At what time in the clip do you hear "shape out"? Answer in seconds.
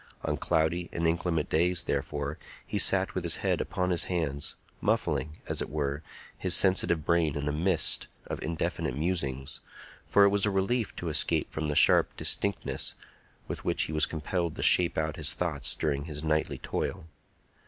14.63-15.17